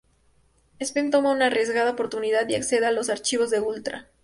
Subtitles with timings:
[0.81, 4.07] Stephen toma una arriesgada oportunidad y accede a los archivos de Ultra.